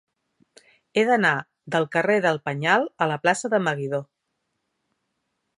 He 0.93 1.03
d'anar 1.09 1.33
del 1.75 1.85
carrer 1.97 2.17
del 2.27 2.41
Penyal 2.49 2.89
a 3.07 3.11
la 3.15 3.21
plaça 3.27 3.55
de 3.55 3.63
Meguidó. 3.69 4.05